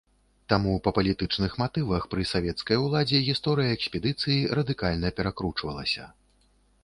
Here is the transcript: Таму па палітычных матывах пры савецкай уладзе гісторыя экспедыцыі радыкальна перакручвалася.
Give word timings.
Таму 0.51 0.71
па 0.85 0.91
палітычных 0.97 1.51
матывах 1.61 2.07
пры 2.13 2.23
савецкай 2.31 2.77
уладзе 2.85 3.19
гісторыя 3.27 3.75
экспедыцыі 3.77 4.41
радыкальна 4.61 5.07
перакручвалася. 5.19 6.09